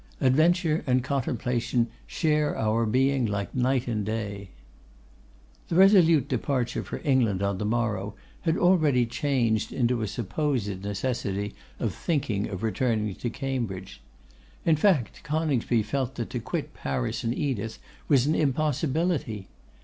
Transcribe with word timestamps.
Adventure 0.19 0.83
and 0.87 1.03
Contemplation 1.03 1.85
share 2.07 2.57
our 2.57 2.87
being 2.87 3.27
like 3.27 3.53
day 3.53 3.83
and 3.85 4.03
night.' 4.07 4.49
The 5.67 5.75
resolute 5.75 6.27
departure 6.27 6.83
for 6.83 6.99
England 7.03 7.43
on 7.43 7.59
the 7.59 7.65
morrow 7.67 8.15
had 8.41 8.57
already 8.57 9.05
changed 9.05 9.71
into 9.71 10.01
a 10.01 10.07
supposed 10.07 10.83
necessity 10.83 11.53
of 11.79 11.93
thinking 11.93 12.47
of 12.47 12.63
returning 12.63 13.13
to 13.13 13.29
Cambridge. 13.29 14.01
In 14.65 14.75
fact, 14.75 15.21
Coningsby 15.21 15.83
felt 15.83 16.15
that 16.15 16.31
to 16.31 16.39
quit 16.39 16.73
Paris 16.73 17.23
and 17.23 17.35
Edith 17.37 17.77
was 18.07 18.25
an 18.25 18.33
impossibility. 18.33 19.49